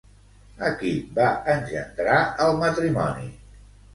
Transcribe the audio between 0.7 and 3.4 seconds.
qui va engendrar el matrimoni?